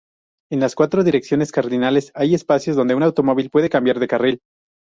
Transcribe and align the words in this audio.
En 0.51 0.59
las 0.61 0.73
cuatro 0.73 1.03
direcciones 1.03 1.51
cardinales 1.51 2.11
hay 2.15 2.33
espacios 2.33 2.75
donde 2.75 2.95
un 2.95 3.03
automóvil 3.03 3.51
puede 3.51 3.69
cambiar 3.69 3.99
de 3.99 4.07
carril. 4.07 4.39